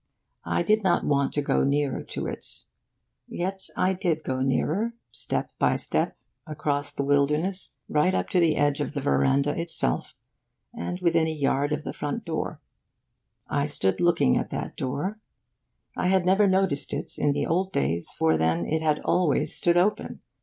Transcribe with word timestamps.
I 0.47 0.63
did 0.63 0.81
not 0.83 1.03
want 1.05 1.31
to 1.33 1.43
go 1.43 1.63
nearer 1.63 2.01
to 2.01 2.25
it; 2.25 2.63
yet 3.27 3.67
I 3.77 3.93
did 3.93 4.23
go 4.23 4.41
nearer, 4.41 4.95
step 5.11 5.51
by 5.59 5.75
step, 5.75 6.17
across 6.47 6.91
the 6.91 7.03
wilderness, 7.03 7.77
right 7.87 8.15
up 8.15 8.27
to 8.29 8.39
the 8.39 8.55
edge 8.55 8.81
of 8.81 8.95
the 8.95 8.99
veranda 9.01 9.51
itself, 9.55 10.15
and 10.73 10.99
within 11.01 11.27
a 11.27 11.31
yard 11.31 11.71
of 11.71 11.83
the 11.83 11.93
front 11.93 12.25
door. 12.25 12.59
I 13.47 13.67
stood 13.67 13.99
looking 14.01 14.35
at 14.37 14.49
that 14.49 14.75
door. 14.75 15.19
I 15.95 16.07
had 16.07 16.25
never 16.25 16.47
noticed 16.47 16.95
it 16.95 17.19
in 17.19 17.31
the 17.31 17.45
old 17.45 17.71
days, 17.71 18.09
for 18.11 18.39
then 18.39 18.65
it 18.65 18.81
had 18.81 18.97
always 19.01 19.53
stood 19.53 19.77
open. 19.77 20.21